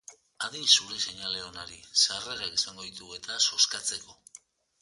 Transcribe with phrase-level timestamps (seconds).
[0.45, 4.19] Adi zure seinale onari, sarrerak izango ditugu-eta zozkatzeko!